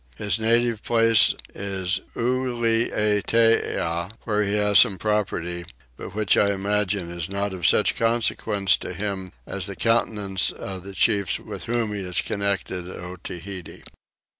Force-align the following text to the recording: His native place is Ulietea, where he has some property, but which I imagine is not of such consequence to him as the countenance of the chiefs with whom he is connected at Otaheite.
His 0.17 0.39
native 0.39 0.81
place 0.81 1.35
is 1.53 1.99
Ulietea, 2.15 4.09
where 4.23 4.41
he 4.43 4.55
has 4.55 4.79
some 4.79 4.97
property, 4.97 5.63
but 5.95 6.15
which 6.15 6.35
I 6.37 6.51
imagine 6.53 7.11
is 7.11 7.29
not 7.29 7.53
of 7.53 7.67
such 7.67 7.95
consequence 7.95 8.77
to 8.77 8.95
him 8.95 9.31
as 9.45 9.67
the 9.67 9.75
countenance 9.75 10.49
of 10.49 10.81
the 10.83 10.95
chiefs 10.95 11.39
with 11.39 11.65
whom 11.65 11.93
he 11.93 11.99
is 11.99 12.19
connected 12.19 12.89
at 12.89 12.97
Otaheite. 12.97 13.83